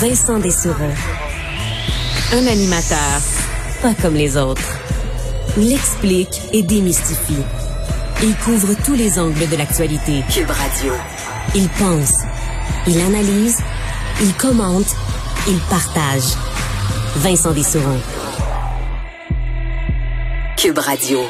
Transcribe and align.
Vincent 0.00 0.38
Dessureau. 0.40 0.92
Un 2.32 2.46
animateur 2.46 3.22
pas 3.80 3.94
comme 3.94 4.14
les 4.14 4.36
autres. 4.36 4.78
Il 5.56 5.72
explique 5.72 6.42
et 6.52 6.62
démystifie. 6.62 7.42
Il 8.22 8.36
couvre 8.36 8.74
tous 8.84 8.92
les 8.92 9.18
angles 9.18 9.48
de 9.48 9.56
l'actualité. 9.56 10.22
Cube 10.30 10.50
Radio. 10.50 10.92
Il 11.54 11.68
pense, 11.70 12.12
il 12.86 13.00
analyse, 13.00 13.58
il 14.20 14.34
commente, 14.34 14.94
il 15.48 15.58
partage. 15.70 16.34
Vincent 17.16 17.52
Dessureau. 17.52 17.96
Cube 20.58 20.78
Radio. 20.78 21.20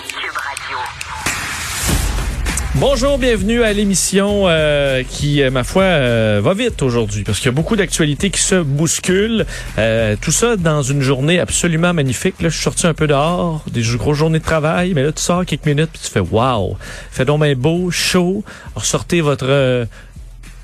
Bonjour, 2.79 3.17
bienvenue 3.17 3.63
à 3.63 3.73
l'émission 3.73 4.43
euh, 4.49 5.03
qui, 5.03 5.43
euh, 5.43 5.51
ma 5.51 5.65
foi, 5.65 5.83
euh, 5.85 6.43
va 6.45 6.53
vite 6.53 6.83
aujourd'hui 6.83 7.25
parce 7.25 7.39
qu'il 7.39 7.47
y 7.47 7.49
a 7.49 7.53
beaucoup 7.53 7.75
d'actualités 7.75 8.29
qui 8.29 8.43
se 8.43 8.57
bousculent. 8.57 9.47
tout 10.21 10.31
ça 10.31 10.57
dans 10.57 10.83
une 10.83 11.01
journée 11.01 11.41
absolument 11.41 11.95
magnifique. 11.95 12.35
Là, 12.43 12.51
je 12.51 12.55
suis 12.55 12.65
sorti 12.65 12.87
un 12.87 12.93
peu 12.93 13.07
dehors, 13.07 13.65
des 13.71 13.83
grosses 13.97 14.19
journées 14.19 14.41
de 14.41 14.45
travail, 14.45 14.93
mais 14.95 15.05
là, 15.05 15.13
tu 15.13 15.23
sors 15.23 15.47
quelques 15.47 15.65
minutes 15.65 15.89
puis 15.91 16.03
tu 16.05 16.11
fais 16.11 16.21
«wow». 16.31 16.77
Fait 17.11 17.25
donc 17.25 17.43
bien 17.43 17.55
beau, 17.55 17.91
chaud. 17.91 18.45
Ressortez 18.75 19.23
votre 19.23 19.87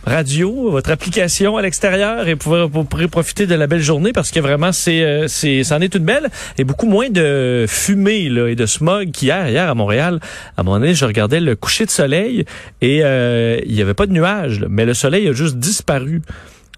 radio, 0.05 0.71
votre 0.71 0.91
application 0.91 1.57
à 1.57 1.63
l'extérieur 1.63 2.27
et 2.27 2.35
vous 2.35 2.85
pourrez 2.85 3.09
profiter 3.09 3.47
de 3.47 3.55
la 3.55 3.67
belle 3.67 3.83
journée 3.83 4.13
parce 4.13 4.31
que 4.31 4.41
vraiment 4.41 4.73
c'est 4.73 5.03
euh, 5.03 5.29
c'est 5.29 5.63
c'en 5.63 5.81
est 5.81 5.95
une 5.95 6.05
belle 6.05 6.29
et 6.59 6.65
beaucoup 6.65 6.87
moins 6.87 7.09
de 7.09 7.67
fumée 7.69 8.29
là, 8.29 8.49
et 8.49 8.57
de 8.57 8.67
smog 8.67 9.11
qu'hier 9.13 9.49
hier 9.49 9.69
à 9.69 9.75
Montréal. 9.75 10.21
À 10.57 10.63
moment 10.63 10.81
donné, 10.81 10.95
je 10.95 11.05
regardais 11.05 11.41
le 11.41 11.55
coucher 11.55 11.87
de 11.87 11.91
soleil 11.91 12.45
et 12.81 13.05
euh, 13.05 13.61
il 13.65 13.75
y 13.75 13.83
avait 13.83 13.95
pas 13.95 14.07
de 14.07 14.13
nuages, 14.13 14.65
mais 14.69 14.85
le 14.85 14.95
soleil 14.95 15.29
a 15.29 15.33
juste 15.33 15.57
disparu 15.57 16.23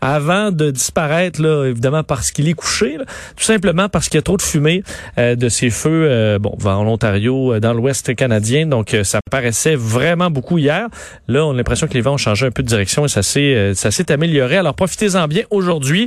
avant 0.05 0.53
de 0.53 0.71
disparaître, 0.71 1.41
là, 1.41 1.65
évidemment 1.65 2.03
parce 2.03 2.31
qu'il 2.31 2.47
est 2.47 2.53
couché, 2.53 2.99
tout 2.99 3.43
simplement 3.43 3.89
parce 3.89 4.11
qu'il 4.11 4.19
y 4.19 4.21
a 4.21 4.23
trop 4.23 4.37
de 4.37 4.43
fumée 4.43 4.83
euh, 5.17 5.35
de 5.35 5.49
ces 5.49 5.71
feux, 5.71 6.07
euh, 6.11 6.39
bon, 6.39 6.55
en 6.63 6.87
Ontario, 6.87 7.55
euh, 7.55 7.61
dans 7.61 7.73
l'Ouest 7.73 8.15
canadien. 8.15 8.67
Donc, 8.67 8.95
ça 9.03 9.21
paraissait 9.31 9.77
vraiment 9.77 10.31
beaucoup 10.31 10.59
hier. 10.59 10.89
Là, 11.27 11.47
on 11.47 11.53
a 11.53 11.57
l'impression 11.57 11.87
que 11.87 11.95
les 11.95 12.03
vents 12.03 12.15
ont 12.15 12.19
changé 12.19 12.45
un 12.45 12.51
peu 12.51 12.63
de 12.63 12.69
direction 12.69 13.07
et 13.07 13.09
ça 13.09 13.23
s'est, 13.23 13.73
ça 13.75 13.91
s'est 13.91 14.13
amélioré. 14.13 14.59
Alors, 14.59 14.75
profitez-en 14.75 15.27
bien 15.27 15.45
aujourd'hui. 15.51 16.07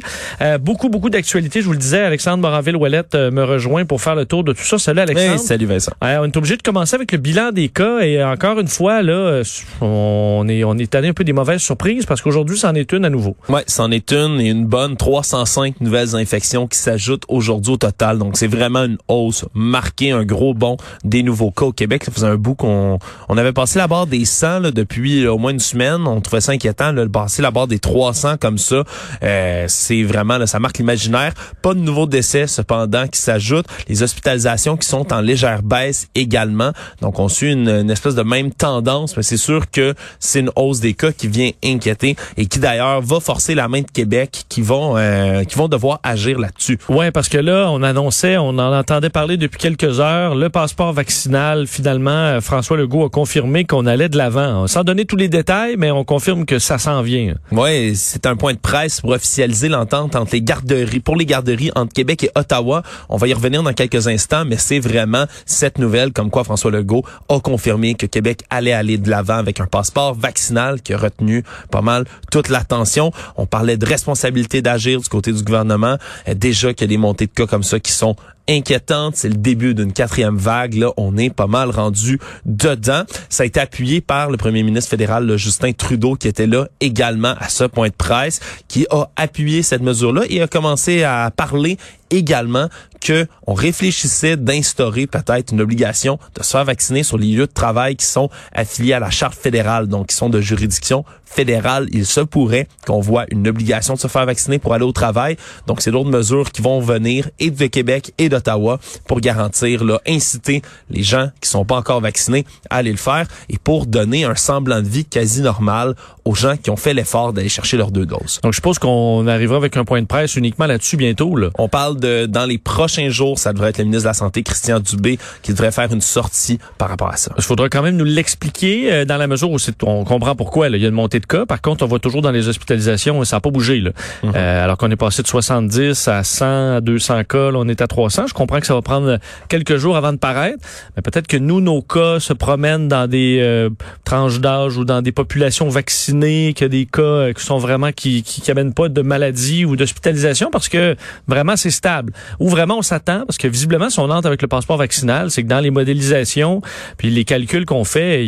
beaucoup, 0.59 0.89
beaucoup 0.89 1.09
d'actualités. 1.09 1.61
Je 1.61 1.65
vous 1.65 1.73
le 1.73 1.79
disais, 1.79 2.01
Alexandre 2.01 2.47
Moranville-Ouellette 2.47 3.15
me 3.15 3.43
rejoint 3.43 3.85
pour 3.85 4.01
faire 4.01 4.15
le 4.15 4.25
tour 4.25 4.43
de 4.43 4.53
tout 4.53 4.63
ça. 4.63 4.77
Salut, 4.77 4.99
Alexandre. 4.99 5.39
salut, 5.39 5.65
Vincent. 5.65 5.93
on 6.01 6.25
est 6.25 6.37
obligé 6.37 6.55
de 6.55 6.61
commencer 6.61 6.95
avec 6.95 7.11
le 7.11 7.17
bilan 7.17 7.51
des 7.51 7.69
cas 7.69 7.99
et 7.99 8.23
encore 8.23 8.59
une 8.59 8.67
fois, 8.67 9.01
là, 9.01 9.41
on 9.81 10.45
est, 10.47 10.63
on 10.63 10.77
est 10.77 10.91
tanné 10.91 11.07
un 11.07 11.13
peu 11.13 11.23
des 11.23 11.33
mauvaises 11.33 11.61
surprises 11.61 12.05
parce 12.05 12.21
qu'aujourd'hui, 12.21 12.57
c'en 12.57 12.75
est 12.75 12.91
une 12.91 13.05
à 13.05 13.09
nouveau. 13.09 13.35
Ouais, 13.49 13.63
c'en 13.65 13.86
est 13.91 14.11
une 14.11 14.39
et 14.41 14.49
une 14.49 14.65
bonne 14.65 14.97
305 14.97 15.81
nouvelles 15.81 16.15
infections 16.15 16.67
qui 16.67 16.77
s'ajoutent 16.77 17.25
aujourd'hui 17.27 17.73
au 17.73 17.77
total. 17.77 18.17
Donc 18.17 18.37
c'est 18.37 18.47
vraiment 18.47 18.83
une 18.83 18.97
hausse 19.07 19.45
marquée, 19.53 20.11
un 20.11 20.23
gros 20.23 20.53
bond 20.53 20.77
des 21.03 21.23
nouveaux 21.23 21.51
cas 21.51 21.65
au 21.65 21.71
Québec. 21.71 22.03
Ça 22.03 22.11
faisait 22.11 22.27
un 22.27 22.35
bout 22.35 22.55
qu'on 22.55 22.99
on 23.29 23.37
avait 23.37 23.53
passé 23.53 23.79
la 23.79 23.87
barre 23.87 24.07
des 24.07 24.25
100 24.25 24.59
là, 24.59 24.71
depuis 24.71 25.27
au 25.27 25.37
moins 25.37 25.51
une 25.51 25.59
semaine. 25.59 26.07
On 26.07 26.21
trouvait 26.21 26.41
ça 26.41 26.51
inquiétant 26.51 26.91
là, 26.91 27.03
de 27.03 27.09
passer 27.09 27.41
la 27.41 27.51
barre 27.51 27.67
des 27.67 27.79
300 27.79 28.37
comme 28.39 28.57
ça. 28.57 28.83
Euh, 29.23 29.65
c'est 29.67 30.03
vraiment 30.03 30.37
là, 30.37 30.47
ça 30.47 30.59
marque 30.59 30.77
l'imaginaire. 30.77 31.33
Pas 31.61 31.73
de 31.73 31.79
nouveaux 31.79 32.07
décès 32.07 32.47
cependant 32.47 33.07
qui 33.07 33.19
s'ajoutent. 33.19 33.67
Les 33.87 34.03
hospitalisations 34.03 34.77
qui 34.77 34.87
sont 34.87 35.13
en 35.13 35.21
légère 35.21 35.63
baisse 35.63 36.07
également. 36.15 36.71
Donc 37.01 37.19
on 37.19 37.27
suit 37.27 37.53
une, 37.53 37.89
espèce 37.89 38.15
de 38.15 38.23
même 38.23 38.51
tendance, 38.51 39.15
mais 39.17 39.23
c'est 39.23 39.37
sûr 39.37 39.69
que 39.69 39.93
c'est 40.19 40.39
une 40.39 40.51
hausse 40.55 40.79
des 40.79 40.93
cas 40.93 41.11
qui 41.11 41.27
vient 41.27 41.51
inquiéter 41.63 42.15
et 42.37 42.45
qui 42.47 42.59
d'ailleurs 42.59 43.01
va 43.01 43.19
forcer 43.19 43.55
la 43.55 43.67
de 43.81 43.91
Québec 43.91 44.45
qui 44.49 44.61
vont 44.61 44.95
euh, 44.97 45.43
qui 45.43 45.55
vont 45.55 45.67
devoir 45.67 45.99
agir 46.03 46.39
là-dessus. 46.39 46.79
Ouais, 46.89 47.11
parce 47.11 47.29
que 47.29 47.37
là, 47.37 47.69
on 47.69 47.83
annonçait, 47.83 48.37
on 48.37 48.49
en 48.49 48.77
entendait 48.77 49.09
parler 49.09 49.37
depuis 49.37 49.57
quelques 49.57 49.99
heures, 49.99 50.35
le 50.35 50.49
passeport 50.49 50.93
vaccinal. 50.93 51.67
Finalement, 51.67 52.11
euh, 52.11 52.41
François 52.41 52.77
Legault 52.77 53.05
a 53.05 53.09
confirmé 53.09 53.65
qu'on 53.65 53.85
allait 53.85 54.09
de 54.09 54.17
l'avant, 54.17 54.67
sans 54.67 54.83
donner 54.83 55.05
tous 55.05 55.15
les 55.15 55.29
détails, 55.29 55.75
mais 55.77 55.91
on 55.91 56.03
confirme 56.03 56.45
que 56.45 56.59
ça 56.59 56.77
s'en 56.77 57.01
vient. 57.01 57.35
Ouais, 57.51 57.93
c'est 57.95 58.25
un 58.25 58.35
point 58.35 58.53
de 58.53 58.59
presse 58.59 59.01
pour 59.01 59.11
officialiser 59.11 59.69
l'entente 59.69 60.15
entre 60.15 60.33
les 60.33 60.41
garderies, 60.41 60.99
pour 60.99 61.15
les 61.15 61.25
garderies 61.25 61.71
entre 61.75 61.93
Québec 61.93 62.23
et 62.23 62.31
Ottawa. 62.35 62.83
On 63.09 63.17
va 63.17 63.27
y 63.27 63.33
revenir 63.33 63.63
dans 63.63 63.73
quelques 63.73 64.07
instants, 64.07 64.45
mais 64.45 64.57
c'est 64.57 64.79
vraiment 64.79 65.25
cette 65.45 65.77
nouvelle 65.79 66.11
comme 66.11 66.29
quoi 66.29 66.43
François 66.43 66.71
Legault 66.71 67.03
a 67.29 67.39
confirmé 67.39 67.95
que 67.95 68.05
Québec 68.05 68.43
allait 68.49 68.73
aller 68.73 68.97
de 68.97 69.09
l'avant 69.09 69.37
avec 69.37 69.59
un 69.59 69.65
passeport 69.65 70.13
vaccinal 70.13 70.81
qui 70.81 70.93
a 70.93 70.97
retenu 70.97 71.43
pas 71.71 71.81
mal 71.81 72.05
toute 72.31 72.49
l'attention. 72.49 73.11
On 73.35 73.45
parlait 73.57 73.77
de 73.77 73.87
responsabilité 73.87 74.61
d'agir 74.61 75.01
du 75.01 75.09
côté 75.09 75.33
du 75.33 75.41
gouvernement. 75.41 75.97
Euh, 76.27 76.35
déjà 76.35 76.75
qu'il 76.75 76.81
y 76.81 76.83
a 76.83 76.87
des 76.89 76.97
montées 76.97 77.25
de 77.25 77.31
cas 77.31 77.47
comme 77.47 77.63
ça 77.63 77.79
qui 77.79 77.91
sont 77.91 78.15
inquiétante. 78.47 79.15
C'est 79.15 79.29
le 79.29 79.35
début 79.35 79.73
d'une 79.73 79.93
quatrième 79.93 80.37
vague. 80.37 80.75
Là, 80.75 80.91
on 80.95 81.17
est 81.17 81.33
pas 81.33 81.47
mal 81.47 81.71
rendu 81.71 82.19
dedans. 82.45 83.01
Ça 83.29 83.41
a 83.41 83.45
été 83.47 83.59
appuyé 83.59 83.99
par 83.99 84.29
le 84.29 84.37
premier 84.37 84.61
ministre 84.61 84.91
fédéral, 84.91 85.35
Justin 85.37 85.73
Trudeau, 85.73 86.13
qui 86.13 86.27
était 86.27 86.45
là 86.45 86.67
également 86.81 87.33
à 87.39 87.49
ce 87.49 87.63
point 87.63 87.87
de 87.87 87.95
presse, 87.95 88.41
qui 88.67 88.85
a 88.91 89.09
appuyé 89.15 89.63
cette 89.63 89.81
mesure-là 89.81 90.21
et 90.29 90.39
a 90.39 90.47
commencé 90.47 91.01
à 91.01 91.31
parler 91.35 91.79
également 92.09 92.69
que 93.01 93.27
on 93.45 93.53
réfléchissait 93.53 94.37
d'instaurer 94.37 95.07
peut-être 95.07 95.53
une 95.53 95.61
obligation 95.61 96.19
de 96.35 96.43
se 96.43 96.51
faire 96.51 96.65
vacciner 96.65 97.03
sur 97.03 97.17
les 97.17 97.27
lieux 97.27 97.47
de 97.47 97.51
travail 97.51 97.95
qui 97.95 98.05
sont 98.05 98.29
affiliés 98.53 98.93
à 98.93 98.99
la 98.99 99.09
charte 99.09 99.35
fédérale, 99.35 99.87
donc 99.87 100.07
qui 100.07 100.15
sont 100.15 100.29
de 100.29 100.41
juridiction 100.41 101.05
fédérale. 101.27 101.87
Il 101.91 102.05
se 102.05 102.21
pourrait 102.21 102.67
qu'on 102.85 102.99
voit 102.99 103.25
une 103.29 103.47
obligation 103.47 103.93
de 103.93 103.99
se 103.99 104.07
faire 104.07 104.25
vacciner 104.25 104.59
pour 104.59 104.73
aller 104.73 104.85
au 104.85 104.91
travail. 104.91 105.37
Donc, 105.67 105.81
c'est 105.81 105.91
d'autres 105.91 106.09
mesures 106.09 106.51
qui 106.51 106.61
vont 106.61 106.79
venir 106.79 107.29
et 107.39 107.51
de 107.51 107.67
Québec 107.67 108.13
et 108.17 108.29
d'Ottawa 108.29 108.79
pour 109.07 109.19
garantir, 109.19 109.83
là, 109.83 110.01
inciter 110.07 110.61
les 110.89 111.03
gens 111.03 111.29
qui 111.41 111.49
sont 111.49 111.65
pas 111.65 111.75
encore 111.75 112.01
vaccinés 112.01 112.45
à 112.69 112.77
aller 112.77 112.91
le 112.91 112.97
faire 112.97 113.27
et 113.49 113.57
pour 113.57 113.85
donner 113.85 114.23
un 114.23 114.35
semblant 114.35 114.81
de 114.81 114.87
vie 114.87 115.05
quasi 115.05 115.41
normal 115.41 115.95
aux 116.25 116.35
gens 116.35 116.57
qui 116.57 116.69
ont 116.69 116.75
fait 116.75 116.93
l'effort 116.93 117.33
d'aller 117.33 117.49
chercher 117.49 117.77
leurs 117.77 117.91
deux 117.91 118.05
doses. 118.05 118.39
Donc, 118.43 118.53
je 118.53 118.57
suppose 118.57 118.79
qu'on 118.79 119.27
arrivera 119.27 119.57
avec 119.57 119.77
un 119.77 119.85
point 119.85 120.01
de 120.01 120.07
presse 120.07 120.35
uniquement 120.35 120.65
là-dessus 120.65 120.97
bientôt. 120.97 121.35
Là. 121.35 121.49
On 121.57 121.69
parle 121.69 121.96
de, 121.97 122.25
dans 122.25 122.45
les 122.45 122.57
prochains 122.57 123.09
jours, 123.09 123.39
ça 123.39 123.53
devrait 123.53 123.69
être 123.69 123.79
le 123.79 123.85
ministre 123.85 124.03
de 124.03 124.09
la 124.09 124.13
Santé, 124.13 124.43
Christian 124.43 124.79
Dubé, 124.79 125.19
qui 125.41 125.51
devrait 125.51 125.71
faire 125.71 125.91
une 125.91 126.01
sortie 126.01 126.59
par 126.77 126.89
rapport 126.89 127.09
à 127.09 127.17
ça. 127.17 127.31
Il 127.37 127.43
faudra 127.43 127.69
quand 127.69 127.81
même 127.81 127.97
nous 127.97 128.05
l'expliquer 128.05 128.91
euh, 128.91 129.05
dans 129.05 129.17
la 129.17 129.27
mesure 129.27 129.51
où 129.51 129.57
on 129.83 130.03
comprend 130.03 130.35
pourquoi. 130.35 130.69
Là. 130.69 130.77
Il 130.77 130.83
y 130.83 130.85
a 130.85 130.89
une 130.89 130.95
montée 130.95 131.19
de 131.19 131.25
cas. 131.25 131.45
Par 131.45 131.61
contre, 131.61 131.83
on 131.83 131.87
voit 131.87 131.99
toujours 131.99 132.21
dans 132.21 132.31
les 132.31 132.47
hospitalisations, 132.47 133.23
ça 133.23 133.37
n'a 133.37 133.41
pas 133.41 133.49
bougé. 133.49 133.79
Là. 133.79 133.91
Mhm. 134.23 134.31
Euh, 134.35 134.63
alors 134.63 134.77
qu'on 134.77 134.91
est 134.91 134.95
passé 134.95 135.21
de 135.21 135.27
70 135.27 136.07
à 136.07 136.23
100 136.23 136.75
à 136.75 136.81
200 136.81 137.23
cas, 137.23 137.51
là, 137.51 137.59
on 137.59 137.67
est 137.67 137.81
à 137.81 137.87
300. 137.87 138.27
Je 138.27 138.33
comprends 138.33 138.59
que 138.59 138.67
ça 138.67 138.73
va 138.73 138.81
prendre 138.81 139.17
quelques 139.49 139.77
jours 139.77 139.97
avant 139.97 140.13
de 140.13 140.17
paraître, 140.17 140.59
mais 140.95 141.01
peut-être 141.01 141.27
que 141.27 141.37
nous, 141.37 141.61
nos 141.61 141.81
cas 141.81 142.19
se 142.19 142.33
promènent 142.33 142.87
dans 142.87 143.07
des 143.07 143.39
euh, 143.41 143.69
tranches 144.03 144.39
d'âge 144.39 144.77
ou 144.77 144.85
dans 144.85 145.01
des 145.01 145.11
populations 145.11 145.69
vaccinées, 145.69 146.53
qu'il 146.53 146.65
y 146.65 146.65
a 146.65 146.69
des 146.69 146.85
cas 146.85 147.01
euh, 147.01 147.33
qui 147.33 147.43
sont 147.43 147.57
vraiment 147.57 147.91
qui, 147.91 148.23
qui, 148.23 148.49
amènent 148.51 148.73
pas 148.73 148.89
de 148.89 149.01
maladie 149.01 149.65
ou 149.65 149.75
d'hospitalisation 149.75 150.49
parce 150.51 150.69
que 150.69 150.95
vraiment 151.27 151.55
c'est 151.55 151.71
stable. 151.87 152.13
Ou 152.39 152.49
vraiment 152.49 152.79
on 152.79 152.81
s'attend 152.81 153.25
parce 153.25 153.37
que 153.37 153.47
visiblement 153.47 153.89
si 153.89 153.99
on 153.99 154.09
entre 154.09 154.27
avec 154.27 154.41
le 154.41 154.47
passeport 154.47 154.77
vaccinal, 154.77 155.31
c'est 155.31 155.43
que 155.43 155.47
dans 155.47 155.59
les 155.59 155.71
modélisations 155.71 156.61
puis 156.97 157.09
les 157.09 157.23
calculs 157.23 157.65
qu'on 157.65 157.85
fait, 157.85 158.25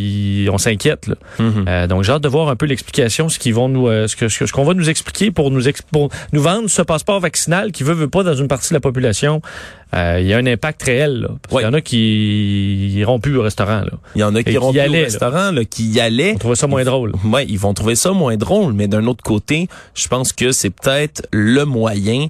on 0.49 0.57
s'inquiète. 0.57 1.09
Euh, 1.39 1.87
donc 1.87 2.03
j'ai 2.03 2.13
hâte 2.13 2.23
de 2.23 2.29
voir 2.29 2.49
un 2.49 2.55
peu 2.55 2.65
l'explication, 2.65 3.27
ce 3.27 3.37
qu'ils 3.37 3.53
vont 3.53 3.67
nous, 3.67 3.87
ce 4.07 4.15
que 4.15 4.29
ce 4.29 4.51
qu'on 4.51 4.63
va 4.63 4.73
nous 4.73 4.89
expliquer 4.89 5.31
pour 5.31 5.51
nous 5.51 5.63
pour 5.91 6.09
nous 6.31 6.41
vendre 6.41 6.69
ce 6.69 6.81
passeport 6.81 7.19
vaccinal 7.19 7.71
qui 7.71 7.83
veut 7.83 7.93
veut 7.93 8.07
pas 8.07 8.23
dans 8.23 8.35
une 8.35 8.47
partie 8.47 8.69
de 8.69 8.75
la 8.75 8.79
population 8.79 9.41
euh, 9.95 10.19
il 10.21 10.27
y 10.27 10.33
a 10.33 10.37
un 10.37 10.45
impact 10.45 10.83
réel. 10.83 11.21
Là, 11.21 11.29
parce 11.49 11.63
y 11.63 11.65
en 11.65 11.73
a 11.73 11.81
qui 11.81 12.89
iront 12.95 13.19
plus 13.19 13.37
au 13.37 13.41
restaurant. 13.41 13.81
Là. 13.81 13.91
Il 14.15 14.21
y 14.21 14.23
en 14.23 14.35
a 14.35 14.43
qui 14.43 14.51
iront 14.51 14.71
plus 14.71 14.87
au 14.87 14.91
restaurant, 14.91 15.51
là, 15.51 15.65
qui 15.65 15.85
y 15.85 15.99
allaient. 15.99 16.29
Ils 16.29 16.33
vont 16.33 16.39
trouver 16.39 16.55
ça 16.55 16.67
moins 16.67 16.83
drôle. 16.83 17.13
Ouais, 17.25 17.45
ils 17.47 17.59
vont 17.59 17.73
trouver 17.73 17.95
ça 17.95 18.11
moins 18.11 18.37
drôle, 18.37 18.73
mais 18.73 18.87
d'un 18.87 19.05
autre 19.07 19.23
côté, 19.23 19.67
je 19.95 20.07
pense 20.07 20.31
que 20.31 20.51
c'est 20.51 20.69
peut-être 20.69 21.27
le 21.31 21.65
moyen 21.65 22.27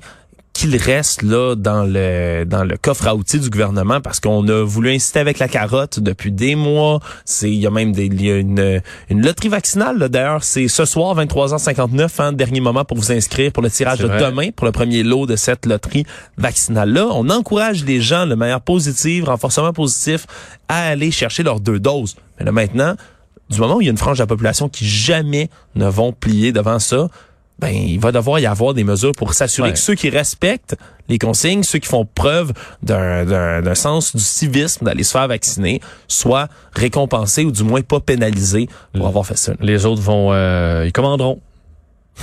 qu'il 0.59 0.75
reste 0.75 1.21
là 1.21 1.56
dans 1.56 1.85
le 1.85 2.44
dans 2.44 2.65
le 2.65 2.75
coffre 2.75 3.07
à 3.07 3.15
outils 3.15 3.39
du 3.39 3.50
gouvernement 3.50 4.01
parce 4.01 4.19
qu'on 4.19 4.45
a 4.50 4.61
voulu 4.61 4.91
inciter 4.91 5.19
avec 5.19 5.39
la 5.39 5.47
carotte 5.47 6.01
depuis 6.01 6.33
des 6.33 6.56
mois. 6.56 7.00
C'est 7.23 7.50
il 7.50 7.59
y 7.59 7.65
a 7.65 7.69
même 7.69 7.94
des 7.94 8.07
il 8.07 8.21
y 8.21 8.29
a 8.29 8.35
une 8.35 8.81
une 9.09 9.25
loterie 9.25 9.47
vaccinale 9.47 10.09
d'ailleurs, 10.09 10.44
c'est 10.44 10.67
ce 10.67 10.83
soir 10.83 11.15
23h59 11.15 12.09
hein, 12.19 12.33
dernier 12.33 12.59
moment 12.59 12.83
pour 12.83 12.97
vous 12.97 13.13
inscrire 13.13 13.53
pour 13.53 13.63
le 13.63 13.69
tirage 13.69 14.00
de 14.00 14.09
demain 14.09 14.50
pour 14.53 14.65
le 14.65 14.73
premier 14.73 15.01
lot 15.01 15.25
de 15.25 15.38
cette 15.38 15.65
loterie 15.65 16.06
vaccinale 16.38 16.91
là. 16.91 17.07
On 17.09 17.29
encourage 17.29 17.85
les 17.85 18.01
gens 18.01 18.27
de 18.27 18.35
manière 18.35 18.59
positive, 18.59 19.23
renforcement 19.23 19.71
positif 19.71 20.27
à 20.67 20.89
aller 20.89 21.11
chercher 21.11 21.44
leurs 21.44 21.61
deux 21.61 21.79
doses. 21.79 22.17
Mais 22.38 22.45
là 22.45 22.51
maintenant, 22.51 22.95
du 23.50 23.61
moment 23.61 23.77
où 23.77 23.81
il 23.81 23.85
y 23.85 23.88
a 23.88 23.91
une 23.91 23.97
frange 23.97 24.17
de 24.17 24.23
la 24.23 24.27
population 24.27 24.67
qui 24.67 24.85
jamais 24.85 25.50
ne 25.75 25.88
vont 25.88 26.11
plier 26.11 26.51
devant 26.51 26.79
ça, 26.79 27.07
ben 27.59 27.69
il 27.69 28.00
va 28.00 28.11
devoir 28.11 28.39
y 28.39 28.45
avoir 28.45 28.73
des 28.73 28.83
mesures 28.83 29.11
pour 29.11 29.33
s'assurer 29.33 29.73
que 29.73 29.79
ceux 29.79 29.95
qui 29.95 30.09
respectent 30.09 30.75
les 31.09 31.17
consignes, 31.17 31.63
ceux 31.63 31.79
qui 31.79 31.88
font 31.88 32.06
preuve 32.06 32.53
d'un 32.83 33.75
sens 33.75 34.15
du 34.15 34.21
civisme 34.21 34.85
d'aller 34.85 35.03
se 35.03 35.11
faire 35.11 35.27
vacciner, 35.27 35.81
soient 36.07 36.47
récompensés 36.73 37.44
ou 37.44 37.51
du 37.51 37.63
moins 37.63 37.81
pas 37.81 38.00
pénalisés 38.00 38.69
pour 38.94 39.07
avoir 39.07 39.25
fait 39.25 39.38
ça. 39.38 39.53
Les 39.59 39.85
autres 39.85 40.01
vont, 40.01 40.31
euh, 40.31 40.83
ils 40.85 40.91
commanderont. 40.91 41.41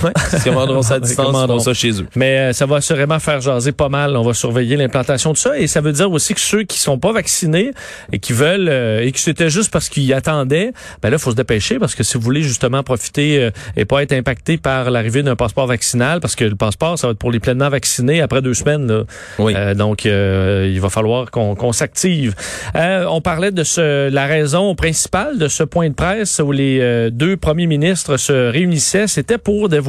Ouais, 0.03 0.11
ils 0.33 0.43
commanderont 0.43 0.81
ça 0.81 0.95
à 0.95 0.99
distance, 1.07 1.27
ils 1.27 1.47
feront 1.47 1.59
ça 1.59 1.73
chez 1.73 2.01
eux. 2.01 2.07
Mais 2.15 2.37
euh, 2.37 2.53
ça 2.53 2.65
va 2.65 2.81
sûrement 2.81 3.19
faire 3.19 3.41
jaser 3.41 3.71
pas 3.71 3.89
mal. 3.89 4.15
On 4.15 4.23
va 4.23 4.33
surveiller 4.33 4.77
l'implantation 4.77 5.31
de 5.31 5.37
ça. 5.37 5.57
Et 5.57 5.67
ça 5.67 5.81
veut 5.81 5.91
dire 5.91 6.11
aussi 6.11 6.33
que 6.33 6.39
ceux 6.39 6.63
qui 6.63 6.79
sont 6.79 6.99
pas 6.99 7.11
vaccinés 7.11 7.71
et 8.11 8.19
qui 8.19 8.33
veulent, 8.33 8.69
euh, 8.69 9.03
et 9.03 9.11
que 9.11 9.19
c'était 9.19 9.49
juste 9.49 9.71
parce 9.71 9.89
qu'ils 9.89 10.11
attendaient, 10.13 10.71
ben 11.01 11.09
là, 11.09 11.17
faut 11.17 11.31
se 11.31 11.35
dépêcher 11.35 11.79
parce 11.79 11.95
que 11.95 12.03
si 12.03 12.15
vous 12.15 12.23
voulez 12.23 12.43
justement 12.43 12.83
profiter 12.83 13.41
euh, 13.41 13.51
et 13.75 13.85
pas 13.85 14.03
être 14.03 14.13
impacté 14.13 14.57
par 14.57 14.91
l'arrivée 14.91 15.23
d'un 15.23 15.35
passeport 15.35 15.67
vaccinal, 15.67 16.19
parce 16.19 16.35
que 16.35 16.45
le 16.45 16.55
passeport, 16.55 16.97
ça 16.99 17.07
va 17.07 17.11
être 17.11 17.19
pour 17.19 17.31
les 17.31 17.39
pleinement 17.39 17.69
vaccinés 17.69 18.21
après 18.21 18.41
deux 18.41 18.53
semaines. 18.53 18.87
Là. 18.87 19.03
Oui. 19.39 19.53
donc, 19.75 20.05
il 20.05 20.79
va 20.79 20.89
falloir 20.89 21.31
qu'on 21.31 21.71
s'active. 21.71 22.35
on 22.75 23.21
parlait 23.21 23.51
de 23.51 23.63
ce, 23.63 24.09
la 24.09 24.25
raison 24.25 24.75
principale 24.75 25.37
de 25.37 25.47
ce 25.47 25.63
point 25.63 25.89
de 25.89 25.93
presse 25.93 26.39
où 26.43 26.51
les 26.51 27.09
deux 27.11 27.37
premiers 27.37 27.67
ministres 27.67 28.17
se 28.17 28.51
réunissaient. 28.51 29.07
C'était 29.07 29.37
pour 29.37 29.69
dévoiler 29.69 29.86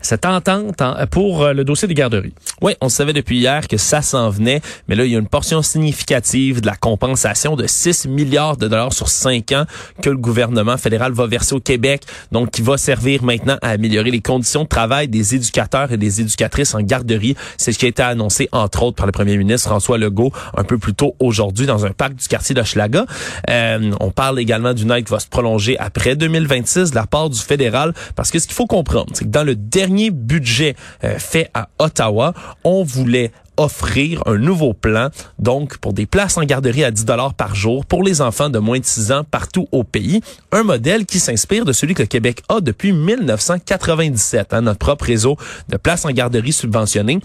cette 0.00 0.26
entente 0.26 0.82
pour 1.10 1.46
le 1.46 1.64
dossier 1.64 1.88
des 1.88 1.94
garderies. 1.94 2.34
Oui, 2.60 2.72
on 2.80 2.88
savait 2.88 3.12
depuis 3.12 3.38
hier 3.38 3.68
que 3.68 3.76
ça 3.76 4.02
s'en 4.02 4.30
venait, 4.30 4.60
mais 4.88 4.94
là, 4.94 5.04
il 5.04 5.12
y 5.12 5.16
a 5.16 5.18
une 5.18 5.28
portion 5.28 5.62
significative 5.62 6.60
de 6.60 6.66
la 6.66 6.76
compensation 6.76 7.56
de 7.56 7.66
6 7.66 8.06
milliards 8.06 8.56
de 8.56 8.68
dollars 8.68 8.92
sur 8.92 9.08
5 9.08 9.52
ans 9.52 9.64
que 10.02 10.10
le 10.10 10.16
gouvernement 10.16 10.76
fédéral 10.76 11.12
va 11.12 11.26
verser 11.26 11.54
au 11.54 11.60
Québec, 11.60 12.02
donc 12.32 12.50
qui 12.50 12.62
va 12.62 12.76
servir 12.78 13.22
maintenant 13.22 13.56
à 13.62 13.70
améliorer 13.70 14.10
les 14.10 14.20
conditions 14.20 14.64
de 14.64 14.68
travail 14.68 15.08
des 15.08 15.34
éducateurs 15.34 15.92
et 15.92 15.96
des 15.96 16.20
éducatrices 16.20 16.74
en 16.74 16.80
garderie. 16.80 17.36
C'est 17.56 17.72
ce 17.72 17.78
qui 17.78 17.86
a 17.86 17.88
été 17.88 18.02
annoncé, 18.02 18.48
entre 18.52 18.82
autres, 18.82 18.96
par 18.96 19.06
le 19.06 19.12
premier 19.12 19.36
ministre 19.36 19.68
François 19.68 19.98
Legault 19.98 20.32
un 20.56 20.64
peu 20.64 20.78
plus 20.78 20.94
tôt 20.94 21.14
aujourd'hui 21.18 21.66
dans 21.66 21.84
un 21.86 21.90
parc 21.90 22.14
du 22.14 22.28
quartier 22.28 22.54
d'Hochelaga. 22.54 23.06
Euh, 23.50 23.92
on 24.00 24.10
parle 24.10 24.38
également 24.38 24.74
d'une 24.74 24.90
aide 24.90 25.04
qui 25.04 25.12
va 25.12 25.20
se 25.20 25.26
prolonger 25.26 25.78
après 25.78 26.16
2026 26.16 26.90
de 26.90 26.94
la 26.94 27.06
part 27.06 27.30
du 27.30 27.38
fédéral, 27.38 27.94
parce 28.16 28.30
que 28.30 28.38
ce 28.38 28.46
qu'il 28.46 28.54
faut 28.54 28.66
comprendre, 28.66 29.07
c'est 29.12 29.24
que 29.24 29.30
dans 29.30 29.44
le 29.44 29.56
dernier 29.56 30.10
budget 30.10 30.76
euh, 31.04 31.18
fait 31.18 31.50
à 31.54 31.68
Ottawa, 31.78 32.34
on 32.64 32.84
voulait 32.84 33.32
offrir 33.58 34.22
un 34.26 34.38
nouveau 34.38 34.72
plan, 34.72 35.08
donc 35.38 35.78
pour 35.78 35.92
des 35.92 36.06
places 36.06 36.38
en 36.38 36.44
garderie 36.44 36.84
à 36.84 36.90
10 36.90 37.04
dollars 37.04 37.34
par 37.34 37.54
jour 37.54 37.84
pour 37.84 38.02
les 38.02 38.20
enfants 38.20 38.48
de 38.48 38.58
moins 38.58 38.78
de 38.78 38.84
6 38.84 39.12
ans 39.12 39.24
partout 39.28 39.66
au 39.72 39.84
pays. 39.84 40.20
Un 40.52 40.62
modèle 40.62 41.04
qui 41.04 41.18
s'inspire 41.18 41.64
de 41.64 41.72
celui 41.72 41.94
que 41.94 42.02
le 42.02 42.08
Québec 42.08 42.42
a 42.48 42.60
depuis 42.60 42.92
1997, 42.92 44.54
hein, 44.54 44.62
notre 44.62 44.78
propre 44.78 45.04
réseau 45.04 45.36
de 45.68 45.76
places 45.76 46.04
en 46.04 46.10
garderie 46.10 46.52
subventionnées. 46.52 47.18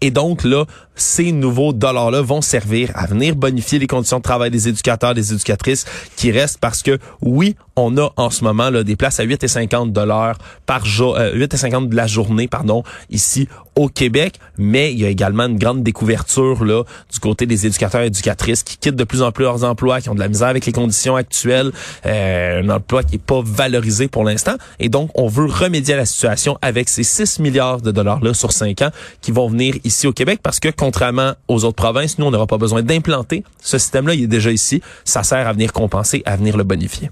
Et 0.00 0.10
donc 0.10 0.44
là, 0.44 0.66
ces 0.96 1.32
nouveaux 1.32 1.72
dollars-là 1.72 2.20
vont 2.20 2.42
servir 2.42 2.90
à 2.94 3.06
venir 3.06 3.34
bonifier 3.36 3.78
les 3.78 3.86
conditions 3.86 4.18
de 4.18 4.22
travail 4.22 4.50
des 4.50 4.68
éducateurs, 4.68 5.14
des 5.14 5.32
éducatrices 5.32 5.86
qui 6.16 6.30
restent 6.30 6.58
parce 6.58 6.82
que 6.82 6.98
oui, 7.22 7.56
on 7.78 7.96
a 7.96 8.12
en 8.16 8.30
ce 8.30 8.44
moment 8.44 8.70
là, 8.70 8.82
des 8.82 8.96
places 8.96 9.20
à 9.20 9.24
8,50 9.24 9.92
dollars 9.92 10.36
par 10.66 10.84
jour, 10.84 11.16
euh, 11.16 11.34
8,50 11.34 11.88
de 11.88 11.96
la 11.96 12.06
journée, 12.06 12.48
pardon, 12.48 12.82
ici 13.10 13.48
au 13.76 13.88
Québec, 13.88 14.40
mais 14.56 14.92
il 14.92 14.98
y 14.98 15.04
a 15.04 15.08
également 15.08 15.44
une 15.44 15.56
grande 15.56 15.84
découverture 15.84 16.64
là 16.64 16.82
du 17.12 17.20
côté 17.20 17.46
des 17.46 17.66
éducateurs 17.66 18.00
et 18.00 18.06
éducatrices 18.06 18.64
qui 18.64 18.76
quittent 18.76 18.96
de 18.96 19.04
plus 19.04 19.22
en 19.22 19.30
plus 19.30 19.44
leurs 19.44 19.62
emplois, 19.62 20.00
qui 20.00 20.08
ont 20.08 20.16
de 20.16 20.20
la 20.20 20.26
misère 20.28 20.48
avec 20.48 20.66
les 20.66 20.72
conditions 20.72 21.14
actuelles, 21.14 21.70
euh, 22.04 22.62
un 22.62 22.68
emploi 22.70 23.04
qui 23.04 23.16
est 23.16 23.22
pas 23.22 23.40
valorisé 23.44 24.08
pour 24.08 24.24
l'instant, 24.24 24.56
et 24.80 24.88
donc 24.88 25.10
on 25.14 25.28
veut 25.28 25.46
remédier 25.46 25.94
à 25.94 25.98
la 25.98 26.06
situation 26.06 26.58
avec 26.60 26.88
ces 26.88 27.04
6 27.04 27.38
milliards 27.38 27.80
de 27.80 27.92
dollars 27.92 28.22
là 28.22 28.34
sur 28.34 28.52
5 28.52 28.82
ans 28.82 28.90
qui 29.20 29.30
vont 29.30 29.48
venir 29.48 29.76
ici 29.84 30.08
au 30.08 30.12
Québec 30.12 30.40
parce 30.42 30.58
que 30.58 30.68
contrairement 30.70 31.34
aux 31.46 31.64
autres 31.64 31.76
provinces, 31.76 32.18
nous 32.18 32.26
on 32.26 32.32
n'aura 32.32 32.48
pas 32.48 32.58
besoin 32.58 32.82
d'implanter 32.82 33.44
ce 33.62 33.78
système-là, 33.78 34.14
il 34.14 34.24
est 34.24 34.28
déjà 34.28 34.50
ici, 34.50 34.82
ça 35.04 35.22
sert 35.22 35.46
à 35.46 35.52
venir 35.52 35.72
compenser, 35.72 36.22
à 36.26 36.36
venir 36.36 36.56
le 36.56 36.64
bonifier. 36.64 37.10